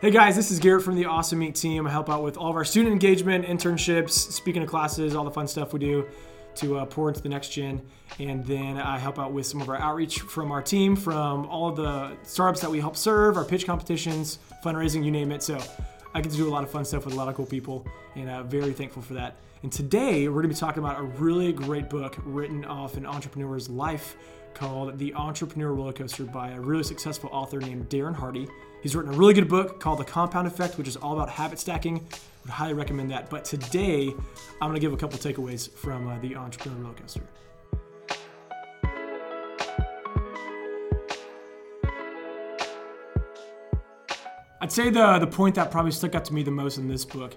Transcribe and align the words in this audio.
Hey 0.00 0.10
guys, 0.10 0.34
this 0.34 0.50
is 0.50 0.58
Garrett 0.58 0.82
from 0.82 0.94
the 0.94 1.04
Awesome 1.04 1.40
Inc 1.40 1.60
team. 1.60 1.86
I 1.86 1.90
help 1.90 2.08
out 2.08 2.22
with 2.22 2.38
all 2.38 2.48
of 2.48 2.56
our 2.56 2.64
student 2.64 2.90
engagement, 2.90 3.44
internships, 3.44 4.12
speaking 4.12 4.62
of 4.62 4.68
classes, 4.70 5.14
all 5.14 5.24
the 5.24 5.30
fun 5.30 5.46
stuff 5.46 5.74
we 5.74 5.78
do 5.78 6.06
to 6.54 6.78
uh, 6.78 6.86
pour 6.86 7.08
into 7.08 7.20
the 7.20 7.28
next 7.28 7.50
gen. 7.50 7.82
And 8.18 8.42
then 8.46 8.78
I 8.78 8.98
help 8.98 9.18
out 9.18 9.34
with 9.34 9.44
some 9.44 9.60
of 9.60 9.68
our 9.68 9.76
outreach 9.76 10.20
from 10.20 10.52
our 10.52 10.62
team, 10.62 10.96
from 10.96 11.44
all 11.48 11.68
of 11.68 11.76
the 11.76 12.16
startups 12.22 12.62
that 12.62 12.70
we 12.70 12.80
help 12.80 12.96
serve, 12.96 13.36
our 13.36 13.44
pitch 13.44 13.66
competitions, 13.66 14.38
fundraising, 14.64 15.04
you 15.04 15.10
name 15.10 15.32
it. 15.32 15.42
So 15.42 15.58
I 16.14 16.22
get 16.22 16.32
to 16.32 16.38
do 16.38 16.48
a 16.48 16.50
lot 16.50 16.64
of 16.64 16.70
fun 16.70 16.86
stuff 16.86 17.04
with 17.04 17.12
a 17.12 17.16
lot 17.18 17.28
of 17.28 17.34
cool 17.34 17.44
people, 17.44 17.86
and 18.16 18.30
I'm 18.30 18.48
very 18.48 18.72
thankful 18.72 19.02
for 19.02 19.12
that. 19.12 19.36
And 19.62 19.70
today 19.70 20.28
we're 20.28 20.40
going 20.40 20.48
to 20.48 20.54
be 20.54 20.58
talking 20.58 20.82
about 20.82 20.98
a 20.98 21.02
really 21.02 21.52
great 21.52 21.90
book 21.90 22.16
written 22.24 22.64
off 22.64 22.96
an 22.96 23.04
entrepreneur's 23.04 23.68
life 23.68 24.16
called 24.54 24.98
The 24.98 25.12
Entrepreneur 25.12 25.74
Roller 25.74 25.92
Coaster 25.92 26.24
by 26.24 26.52
a 26.52 26.60
really 26.60 26.84
successful 26.84 27.28
author 27.34 27.60
named 27.60 27.90
Darren 27.90 28.14
Hardy. 28.14 28.48
He's 28.82 28.96
written 28.96 29.12
a 29.12 29.16
really 29.16 29.34
good 29.34 29.48
book 29.48 29.78
called 29.78 29.98
The 29.98 30.04
Compound 30.04 30.46
Effect, 30.46 30.78
which 30.78 30.88
is 30.88 30.96
all 30.96 31.12
about 31.12 31.28
habit 31.28 31.58
stacking. 31.58 31.96
I 31.96 32.18
would 32.44 32.50
highly 32.50 32.72
recommend 32.72 33.10
that. 33.10 33.28
But 33.28 33.44
today, 33.44 34.14
I'm 34.60 34.70
going 34.70 34.74
to 34.74 34.80
give 34.80 34.94
a 34.94 34.96
couple 34.96 35.18
takeaways 35.18 35.70
from 35.70 36.08
uh, 36.08 36.18
The 36.20 36.34
Entrepreneur 36.36 36.78
Roller 36.82 36.94
Coaster. 36.94 37.22
I'd 44.62 44.72
say 44.72 44.90
the, 44.90 45.18
the 45.18 45.26
point 45.26 45.54
that 45.56 45.70
probably 45.70 45.92
stuck 45.92 46.14
out 46.14 46.24
to 46.26 46.34
me 46.34 46.42
the 46.42 46.50
most 46.50 46.78
in 46.78 46.88
this 46.88 47.04
book 47.04 47.36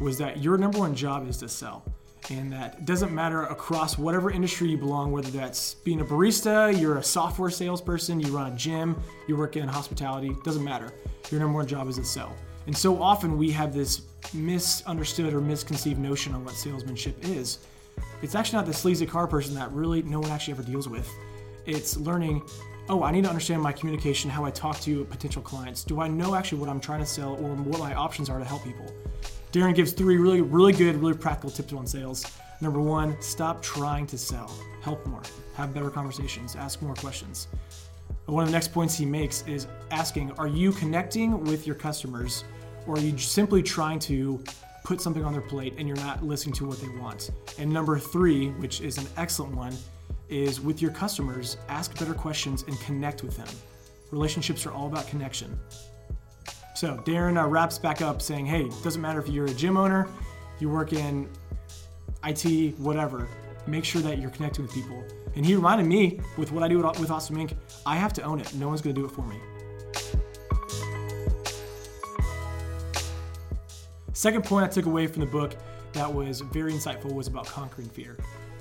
was 0.00 0.18
that 0.18 0.42
your 0.42 0.58
number 0.58 0.78
one 0.78 0.94
job 0.94 1.28
is 1.28 1.38
to 1.38 1.48
sell. 1.48 1.84
And 2.30 2.50
that 2.52 2.86
doesn't 2.86 3.14
matter 3.14 3.42
across 3.44 3.98
whatever 3.98 4.30
industry 4.30 4.68
you 4.68 4.78
belong, 4.78 5.12
whether 5.12 5.30
that's 5.30 5.74
being 5.74 6.00
a 6.00 6.04
barista, 6.04 6.78
you're 6.78 6.96
a 6.96 7.02
software 7.02 7.50
salesperson, 7.50 8.18
you 8.18 8.34
run 8.34 8.50
a 8.50 8.56
gym, 8.56 9.00
you 9.28 9.36
work 9.36 9.56
in 9.56 9.68
hospitality, 9.68 10.34
doesn't 10.42 10.64
matter. 10.64 10.90
Your 11.30 11.40
number 11.40 11.56
one 11.56 11.66
job 11.66 11.86
is 11.88 11.96
to 11.96 12.04
sell. 12.04 12.34
And 12.66 12.76
so 12.76 13.02
often 13.02 13.36
we 13.36 13.50
have 13.50 13.74
this 13.74 14.02
misunderstood 14.32 15.34
or 15.34 15.40
misconceived 15.40 16.00
notion 16.00 16.34
on 16.34 16.44
what 16.44 16.54
salesmanship 16.54 17.22
is. 17.24 17.58
It's 18.22 18.34
actually 18.34 18.56
not 18.56 18.66
the 18.66 18.72
sleazy 18.72 19.04
car 19.04 19.26
person 19.26 19.54
that 19.56 19.70
really 19.72 20.02
no 20.02 20.18
one 20.18 20.30
actually 20.30 20.54
ever 20.54 20.62
deals 20.62 20.88
with. 20.88 21.10
It's 21.66 21.98
learning, 21.98 22.42
oh, 22.88 23.02
I 23.02 23.10
need 23.10 23.24
to 23.24 23.28
understand 23.28 23.60
my 23.60 23.72
communication, 23.72 24.30
how 24.30 24.46
I 24.46 24.50
talk 24.50 24.80
to 24.80 25.04
potential 25.04 25.42
clients. 25.42 25.84
Do 25.84 26.00
I 26.00 26.08
know 26.08 26.34
actually 26.34 26.58
what 26.58 26.70
I'm 26.70 26.80
trying 26.80 27.00
to 27.00 27.06
sell 27.06 27.34
or 27.34 27.54
what 27.54 27.80
my 27.80 27.94
options 27.94 28.30
are 28.30 28.38
to 28.38 28.44
help 28.44 28.64
people? 28.64 28.86
Darren 29.54 29.72
gives 29.72 29.92
three 29.92 30.16
really, 30.16 30.40
really 30.40 30.72
good, 30.72 30.96
really 30.96 31.14
practical 31.14 31.48
tips 31.48 31.72
on 31.72 31.86
sales. 31.86 32.26
Number 32.60 32.80
one, 32.80 33.16
stop 33.22 33.62
trying 33.62 34.04
to 34.08 34.18
sell. 34.18 34.52
Help 34.82 35.06
more. 35.06 35.22
Have 35.54 35.72
better 35.72 35.90
conversations. 35.90 36.56
Ask 36.56 36.82
more 36.82 36.96
questions. 36.96 37.46
One 38.26 38.42
of 38.42 38.48
the 38.48 38.52
next 38.52 38.72
points 38.72 38.96
he 38.96 39.06
makes 39.06 39.46
is 39.46 39.68
asking 39.92 40.32
Are 40.38 40.48
you 40.48 40.72
connecting 40.72 41.44
with 41.44 41.68
your 41.68 41.76
customers 41.76 42.42
or 42.88 42.96
are 42.96 43.00
you 43.00 43.16
simply 43.16 43.62
trying 43.62 44.00
to 44.00 44.42
put 44.82 45.00
something 45.00 45.24
on 45.24 45.32
their 45.32 45.40
plate 45.40 45.74
and 45.78 45.86
you're 45.86 45.96
not 45.98 46.24
listening 46.24 46.56
to 46.56 46.66
what 46.66 46.80
they 46.80 46.88
want? 46.88 47.30
And 47.56 47.72
number 47.72 47.96
three, 47.96 48.48
which 48.54 48.80
is 48.80 48.98
an 48.98 49.06
excellent 49.16 49.54
one, 49.54 49.76
is 50.28 50.60
with 50.60 50.82
your 50.82 50.90
customers, 50.90 51.58
ask 51.68 51.96
better 51.96 52.14
questions 52.14 52.64
and 52.66 52.76
connect 52.80 53.22
with 53.22 53.36
them. 53.36 53.46
Relationships 54.10 54.66
are 54.66 54.72
all 54.72 54.88
about 54.88 55.06
connection. 55.06 55.56
So 56.74 56.96
Darren 56.98 57.40
uh, 57.40 57.46
wraps 57.46 57.78
back 57.78 58.02
up 58.02 58.20
saying, 58.20 58.46
hey, 58.46 58.62
it 58.64 58.82
doesn't 58.82 59.00
matter 59.00 59.20
if 59.20 59.28
you're 59.28 59.46
a 59.46 59.54
gym 59.54 59.76
owner, 59.76 60.08
you 60.58 60.68
work 60.68 60.92
in 60.92 61.28
IT, 62.24 62.76
whatever, 62.78 63.28
make 63.68 63.84
sure 63.84 64.02
that 64.02 64.18
you're 64.18 64.30
connecting 64.30 64.64
with 64.64 64.74
people. 64.74 65.04
And 65.36 65.46
he 65.46 65.54
reminded 65.54 65.86
me 65.86 66.20
with 66.36 66.50
what 66.50 66.64
I 66.64 66.68
do 66.68 66.78
with 66.78 67.10
Awesome 67.12 67.36
Inc., 67.36 67.54
I 67.86 67.94
have 67.94 68.12
to 68.14 68.22
own 68.22 68.40
it. 68.40 68.52
No 68.54 68.68
one's 68.68 68.80
gonna 68.80 68.92
do 68.92 69.04
it 69.04 69.12
for 69.12 69.24
me. 69.24 69.36
Second 74.12 74.44
point 74.44 74.64
I 74.64 74.68
took 74.68 74.86
away 74.86 75.06
from 75.06 75.20
the 75.20 75.26
book 75.26 75.56
that 75.92 76.12
was 76.12 76.40
very 76.40 76.72
insightful 76.72 77.12
was 77.12 77.28
about 77.28 77.46
conquering 77.46 77.88
fear. 77.88 78.16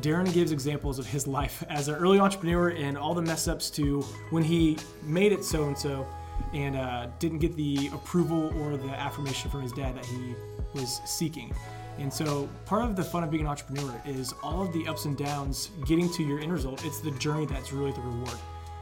Darren 0.00 0.32
gives 0.32 0.52
examples 0.52 0.98
of 0.98 1.06
his 1.06 1.26
life 1.26 1.64
as 1.68 1.88
an 1.88 1.96
early 1.96 2.20
entrepreneur 2.20 2.68
and 2.68 2.96
all 2.96 3.14
the 3.14 3.22
mess 3.22 3.48
ups 3.48 3.70
to 3.70 4.02
when 4.30 4.44
he 4.44 4.76
made 5.02 5.32
it 5.32 5.42
so 5.42 5.64
and 5.64 5.76
so 5.76 6.06
and 6.52 6.76
uh, 6.76 7.08
didn't 7.18 7.38
get 7.38 7.54
the 7.56 7.90
approval 7.92 8.52
or 8.62 8.76
the 8.76 8.88
affirmation 8.90 9.50
from 9.50 9.62
his 9.62 9.72
dad 9.72 9.96
that 9.96 10.04
he 10.06 10.34
was 10.74 11.00
seeking. 11.04 11.52
And 11.98 12.12
so, 12.12 12.48
part 12.66 12.84
of 12.84 12.94
the 12.94 13.04
fun 13.04 13.24
of 13.24 13.30
being 13.30 13.44
an 13.44 13.48
entrepreneur 13.48 14.00
is 14.04 14.34
all 14.42 14.62
of 14.62 14.72
the 14.72 14.86
ups 14.86 15.06
and 15.06 15.16
downs 15.16 15.70
getting 15.86 16.10
to 16.12 16.22
your 16.22 16.40
end 16.40 16.52
result. 16.52 16.84
It's 16.84 17.00
the 17.00 17.12
journey 17.12 17.46
that's 17.46 17.72
really 17.72 17.92
the 17.92 18.02
reward. 18.02 18.38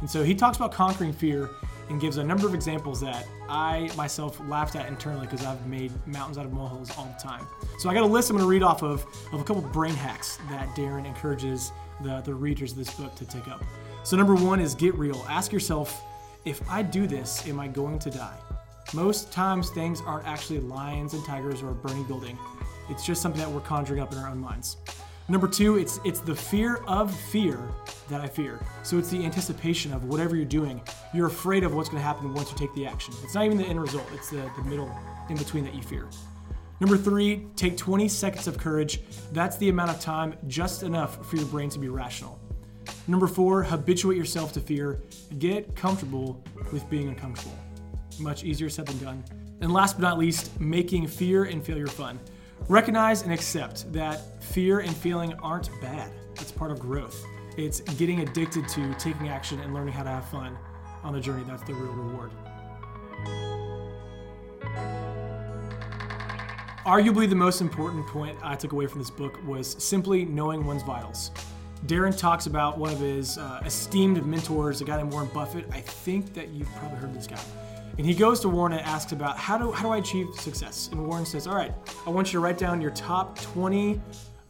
And 0.00 0.10
so, 0.10 0.22
he 0.22 0.34
talks 0.34 0.58
about 0.58 0.72
conquering 0.72 1.12
fear 1.12 1.48
and 1.88 1.98
gives 1.98 2.18
a 2.18 2.24
number 2.24 2.46
of 2.46 2.54
examples 2.54 3.00
that 3.00 3.26
I 3.48 3.90
myself 3.96 4.38
laughed 4.46 4.76
at 4.76 4.86
internally 4.88 5.26
because 5.26 5.44
I've 5.46 5.66
made 5.66 5.90
mountains 6.06 6.36
out 6.36 6.44
of 6.44 6.52
molehills 6.52 6.96
all 6.98 7.06
the 7.06 7.22
time. 7.22 7.46
So, 7.78 7.88
I 7.88 7.94
got 7.94 8.02
a 8.02 8.06
list 8.06 8.28
I'm 8.28 8.36
going 8.36 8.44
to 8.44 8.50
read 8.50 8.62
off 8.62 8.82
of 8.82 9.06
of 9.32 9.40
a 9.40 9.44
couple 9.44 9.62
brain 9.62 9.94
hacks 9.94 10.38
that 10.50 10.68
Darren 10.76 11.06
encourages 11.06 11.72
the, 12.02 12.20
the 12.20 12.34
readers 12.34 12.72
of 12.72 12.78
this 12.78 12.92
book 12.92 13.14
to 13.14 13.24
take 13.24 13.48
up. 13.48 13.64
So, 14.02 14.18
number 14.18 14.34
one 14.34 14.60
is 14.60 14.74
get 14.74 14.94
real. 14.96 15.24
Ask 15.30 15.50
yourself, 15.50 16.02
if 16.48 16.68
I 16.70 16.82
do 16.82 17.06
this, 17.06 17.46
am 17.46 17.60
I 17.60 17.68
going 17.68 17.98
to 17.98 18.10
die? 18.10 18.38
Most 18.94 19.30
times, 19.30 19.68
things 19.68 20.00
aren't 20.06 20.26
actually 20.26 20.60
lions 20.60 21.12
and 21.12 21.22
tigers 21.24 21.62
or 21.62 21.70
a 21.70 21.74
burning 21.74 22.04
building. 22.04 22.38
It's 22.88 23.04
just 23.04 23.20
something 23.20 23.40
that 23.40 23.50
we're 23.50 23.60
conjuring 23.60 24.00
up 24.00 24.12
in 24.12 24.18
our 24.18 24.30
own 24.30 24.38
minds. 24.38 24.78
Number 25.28 25.46
two, 25.46 25.76
it's 25.76 26.00
it's 26.06 26.20
the 26.20 26.34
fear 26.34 26.76
of 26.86 27.14
fear 27.14 27.60
that 28.08 28.22
I 28.22 28.28
fear. 28.28 28.58
So 28.82 28.96
it's 28.96 29.10
the 29.10 29.22
anticipation 29.26 29.92
of 29.92 30.04
whatever 30.04 30.36
you're 30.36 30.46
doing. 30.46 30.80
You're 31.12 31.26
afraid 31.26 31.64
of 31.64 31.74
what's 31.74 31.90
going 31.90 32.00
to 32.00 32.06
happen 32.06 32.32
once 32.32 32.50
you 32.50 32.56
take 32.56 32.74
the 32.74 32.86
action. 32.86 33.12
It's 33.22 33.34
not 33.34 33.44
even 33.44 33.58
the 33.58 33.66
end 33.66 33.78
result. 33.78 34.06
It's 34.14 34.30
the, 34.30 34.50
the 34.56 34.62
middle 34.64 34.90
in 35.28 35.36
between 35.36 35.64
that 35.64 35.74
you 35.74 35.82
fear. 35.82 36.08
Number 36.80 36.96
three, 36.96 37.44
take 37.56 37.76
20 37.76 38.08
seconds 38.08 38.46
of 38.46 38.56
courage. 38.56 39.02
That's 39.32 39.58
the 39.58 39.68
amount 39.68 39.90
of 39.90 40.00
time, 40.00 40.34
just 40.46 40.82
enough 40.82 41.28
for 41.28 41.36
your 41.36 41.46
brain 41.46 41.68
to 41.70 41.78
be 41.78 41.88
rational. 41.90 42.40
Number 43.08 43.26
four, 43.26 43.62
habituate 43.62 44.18
yourself 44.18 44.52
to 44.52 44.60
fear. 44.60 45.00
Get 45.38 45.74
comfortable 45.74 46.44
with 46.70 46.88
being 46.90 47.08
uncomfortable. 47.08 47.56
Much 48.20 48.44
easier 48.44 48.68
said 48.68 48.86
than 48.86 48.98
done. 48.98 49.24
And 49.62 49.72
last 49.72 49.94
but 49.94 50.02
not 50.02 50.18
least, 50.18 50.60
making 50.60 51.06
fear 51.06 51.44
and 51.44 51.64
failure 51.64 51.86
fun. 51.86 52.20
Recognize 52.68 53.22
and 53.22 53.32
accept 53.32 53.90
that 53.94 54.42
fear 54.42 54.80
and 54.80 54.94
feeling 54.94 55.32
aren't 55.42 55.70
bad. 55.80 56.12
It's 56.34 56.52
part 56.52 56.70
of 56.70 56.78
growth. 56.78 57.24
It's 57.56 57.80
getting 57.80 58.20
addicted 58.20 58.68
to 58.68 58.94
taking 58.98 59.28
action 59.28 59.58
and 59.60 59.72
learning 59.72 59.94
how 59.94 60.02
to 60.02 60.10
have 60.10 60.28
fun 60.28 60.58
on 61.02 61.14
the 61.14 61.20
journey. 61.20 61.44
That's 61.48 61.62
the 61.62 61.72
real 61.72 61.92
reward. 61.92 62.30
Arguably, 66.84 67.26
the 67.26 67.34
most 67.34 67.62
important 67.62 68.06
point 68.06 68.38
I 68.42 68.54
took 68.54 68.72
away 68.72 68.86
from 68.86 68.98
this 69.00 69.10
book 69.10 69.40
was 69.46 69.82
simply 69.82 70.26
knowing 70.26 70.66
one's 70.66 70.82
vitals. 70.82 71.30
Darren 71.86 72.16
talks 72.16 72.46
about 72.46 72.78
one 72.78 72.92
of 72.92 72.98
his 72.98 73.38
uh, 73.38 73.62
esteemed 73.64 74.24
mentors, 74.26 74.80
a 74.80 74.84
guy 74.84 74.96
named 74.96 75.12
Warren 75.12 75.28
Buffett. 75.32 75.66
I 75.72 75.80
think 75.80 76.34
that 76.34 76.48
you've 76.48 76.72
probably 76.74 76.98
heard 76.98 77.14
this 77.14 77.26
guy. 77.26 77.40
And 77.96 78.06
he 78.06 78.14
goes 78.14 78.40
to 78.40 78.48
Warren 78.48 78.72
and 78.72 78.82
asks 78.82 79.12
about 79.12 79.36
how 79.38 79.58
do, 79.58 79.72
how 79.72 79.84
do 79.84 79.90
I 79.90 79.98
achieve 79.98 80.28
success? 80.34 80.88
And 80.92 81.04
Warren 81.06 81.26
says, 81.26 81.46
all 81.46 81.56
right, 81.56 81.72
I 82.06 82.10
want 82.10 82.28
you 82.28 82.32
to 82.32 82.40
write 82.40 82.58
down 82.58 82.80
your 82.80 82.92
top 82.92 83.40
20, 83.40 84.00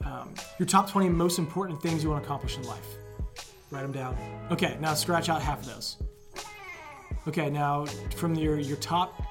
um, 0.04 0.34
your 0.58 0.66
top 0.66 0.90
20 0.90 1.08
most 1.08 1.38
important 1.38 1.80
things 1.82 2.02
you 2.02 2.10
want 2.10 2.22
to 2.22 2.26
accomplish 2.26 2.56
in 2.56 2.62
life. 2.64 2.96
Write 3.70 3.82
them 3.82 3.92
down. 3.92 4.16
Okay, 4.50 4.76
now 4.80 4.94
scratch 4.94 5.28
out 5.28 5.42
half 5.42 5.60
of 5.60 5.66
those. 5.66 5.96
Okay, 7.26 7.50
now 7.50 7.86
from 8.16 8.34
your, 8.34 8.58
your 8.58 8.76
top 8.78 9.22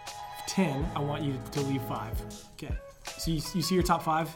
10, 0.47 0.87
I 0.95 0.99
want 0.99 1.23
you 1.23 1.39
to 1.51 1.61
leave 1.61 1.81
five. 1.83 2.19
Okay, 2.53 2.75
so 3.17 3.31
you, 3.31 3.41
you 3.53 3.61
see 3.61 3.75
your 3.75 3.83
top 3.83 4.03
five? 4.03 4.35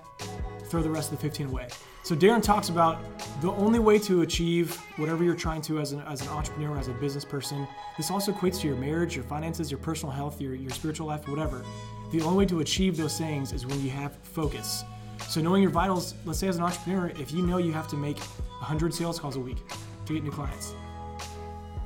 Throw 0.66 0.82
the 0.82 0.90
rest 0.90 1.12
of 1.12 1.18
the 1.18 1.22
15 1.24 1.48
away. 1.48 1.68
So 2.12 2.18
Darren 2.18 2.44
talks 2.44 2.68
about 2.68 3.00
the 3.40 3.54
only 3.54 3.80
way 3.80 3.98
to 4.00 4.22
achieve 4.22 4.76
whatever 4.98 5.24
you're 5.24 5.34
trying 5.34 5.62
to 5.62 5.80
as 5.80 5.94
an, 5.94 6.02
as 6.02 6.22
an 6.22 6.28
entrepreneur, 6.28 6.78
as 6.78 6.90
a 6.90 6.94
business 6.96 7.24
person. 7.24 7.66
This 7.96 8.12
also 8.12 8.34
equates 8.34 8.60
to 8.60 8.68
your 8.68 8.76
marriage, 8.76 9.16
your 9.16 9.24
finances, 9.24 9.72
your 9.72 9.78
personal 9.78 10.12
health, 10.14 10.42
your, 10.42 10.54
your 10.54 10.72
spiritual 10.72 11.08
life, 11.08 11.26
whatever. 11.30 11.64
The 12.12 12.20
only 12.20 12.40
way 12.40 12.46
to 12.48 12.60
achieve 12.60 12.98
those 12.98 13.18
things 13.18 13.54
is 13.54 13.66
when 13.66 13.82
you 13.82 13.92
have 13.92 14.18
focus. 14.24 14.84
So 15.30 15.40
knowing 15.40 15.62
your 15.62 15.72
vitals, 15.72 16.16
let's 16.26 16.38
say 16.38 16.50
as 16.50 16.58
an 16.58 16.64
entrepreneur, 16.64 17.14
if 17.18 17.32
you 17.32 17.48
know 17.48 17.60
you 17.60 17.72
have 17.72 17.88
to 17.88 17.96
make 17.96 18.18
100 18.18 18.94
sales 18.94 19.18
calls 19.18 19.38
a 19.38 19.40
week 19.40 19.60
to 20.06 20.14
get 20.14 20.22
new 20.22 20.32
clients, 20.32 20.76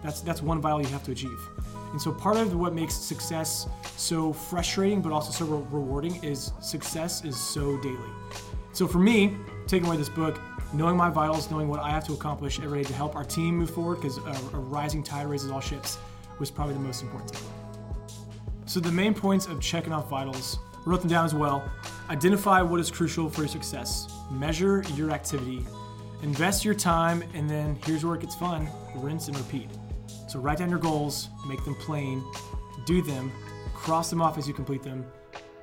that's 0.04 0.22
that's 0.22 0.42
one 0.42 0.60
vital 0.60 0.82
you 0.82 0.88
have 0.88 1.04
to 1.04 1.12
achieve. 1.12 1.40
And 1.92 2.02
so 2.02 2.12
part 2.12 2.38
of 2.38 2.56
what 2.56 2.74
makes 2.74 2.96
success 2.96 3.70
so 3.96 4.34
frustrating 4.34 5.04
but 5.04 5.12
also 5.12 5.32
so 5.32 5.46
rewarding 5.46 6.16
is 6.24 6.52
success 6.62 7.24
is 7.24 7.40
so 7.40 7.78
daily. 7.84 8.25
So 8.75 8.89
for 8.89 9.00
me, 9.00 9.38
taking 9.68 9.88
away 9.88 9.95
this 9.95 10.10
book, 10.10 10.38
knowing 10.74 10.98
my 10.98 11.10
vitals, 11.10 11.50
knowing 11.50 11.69
what 11.69 11.80
I 11.80 11.92
have 11.92 12.06
to 12.07 12.13
accomplish 12.13 12.60
every 12.60 12.81
day 12.81 12.83
to 12.89 12.94
help 12.94 13.16
our 13.16 13.24
team 13.24 13.56
move 13.56 13.69
forward, 13.69 14.01
because 14.01 14.18
a, 14.18 14.38
a, 14.54 14.60
rising 14.60 15.01
tide 15.01 15.27
raises 15.27 15.50
all 15.50 15.62
ships, 15.62 15.98
was 16.39 16.51
probably 16.51 16.74
the 16.74 16.81
most 16.81 17.01
important 17.01 17.31
takeaway. 17.31 18.69
So 18.69 18.81
the 18.81 18.92
main 18.92 19.13
points 19.13 19.45
of 19.45 19.62
checking 19.62 19.94
off 19.94 20.10
vitals, 20.10 20.60
wrote 20.86 21.00
them 21.00 21.10
down 21.10 21.24
as 21.24 21.33
well. 21.33 21.63
Identify 22.10 22.62
what 22.63 22.81
is 22.81 22.92
crucial 22.92 23.30
for 23.30 23.44
your 23.44 23.48
success. 23.48 24.12
Measure 24.30 24.83
your 24.94 25.12
activity. 25.12 25.66
Invest 26.22 26.66
your 26.66 26.75
time, 26.75 27.24
and 27.33 27.50
then 27.50 27.80
here's 27.86 28.04
where 28.04 28.16
it 28.16 28.22
gets 28.22 28.36
fun: 28.36 28.68
rinse 28.95 29.30
and 29.30 29.38
repeat. 29.38 29.69
So 30.27 30.39
write 30.39 30.57
down 30.57 30.69
your 30.69 30.80
goals, 30.80 31.30
make 31.48 31.63
them 31.63 31.75
plain, 31.75 32.22
do 32.86 33.01
them, 33.01 33.31
cross 33.74 34.10
them 34.10 34.22
off 34.22 34.38
as 34.38 34.50
you 34.50 34.54
complete 34.54 34.83
them 34.83 35.06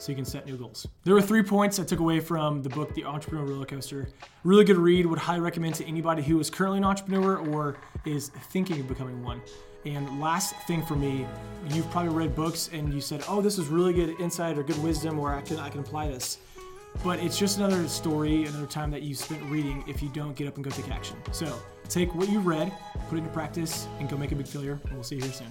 so 0.03 0.11
you 0.11 0.17
can 0.17 0.25
set 0.25 0.47
new 0.47 0.57
goals. 0.57 0.89
There 1.05 1.15
were 1.15 1.23
three 1.23 1.45
points 1.45 1.79
I 1.79 1.85
took 1.85 2.01
away 2.01 2.19
from 2.19 2.61
the 2.61 2.69
book, 2.69 2.93
The 2.93 3.05
Entrepreneur 3.05 3.45
Roller 3.47 3.65
Coaster. 3.65 4.09
Really 4.43 4.65
good 4.65 4.77
read, 4.77 5.07
would 5.07 5.19
highly 5.19 5.41
recommend 5.41 5.77
to 5.77 5.87
anybody 5.87 6.23
who 6.23 6.41
is 6.41 6.51
currently 6.51 6.79
an 6.79 6.85
entrepreneur 6.85 7.37
or 7.37 7.77
is 8.05 8.31
thinking 8.51 8.81
of 8.81 8.89
becoming 8.89 9.23
one. 9.23 9.41
And 9.85 10.21
last 10.21 10.57
thing 10.67 10.85
for 10.85 10.97
me, 10.97 11.25
you've 11.69 11.89
probably 11.93 12.13
read 12.13 12.35
books 12.35 12.69
and 12.73 12.93
you 12.93 13.01
said, 13.01 13.25
"Oh, 13.29 13.41
this 13.41 13.59
is 13.59 13.69
really 13.69 13.93
good 13.93 14.21
insight 14.21 14.59
or 14.59 14.65
good 14.65 14.81
wisdom, 14.83 15.19
or 15.19 15.35
I 15.35 15.41
can 15.41 15.59
I 15.59 15.69
can 15.69 15.81
apply 15.81 16.09
this." 16.09 16.39
But 17.05 17.21
it's 17.21 17.39
just 17.39 17.59
another 17.59 17.89
story, 17.89 18.45
another 18.45 18.67
time 18.67 18.91
that 18.91 19.03
you 19.03 19.15
spent 19.15 19.43
reading 19.51 19.85
if 19.89 20.03
you 20.03 20.09
don't 20.09 20.37
get 20.37 20.47
up 20.47 20.57
and 20.57 20.65
go 20.65 20.71
take 20.71 20.91
action. 20.91 21.17
So 21.33 21.59
take 21.89 22.15
what 22.15 22.29
you 22.29 22.41
read, 22.41 22.73
put 23.09 23.17
it 23.17 23.19
into 23.19 23.31
practice, 23.31 23.87
and 23.99 24.09
go 24.09 24.17
make 24.17 24.33
a 24.33 24.37
big 24.37 24.47
failure. 24.47 24.81
And 24.85 24.95
we'll 24.95 25.05
see 25.05 25.17
you 25.17 25.23
here 25.23 25.33
soon. 25.33 25.49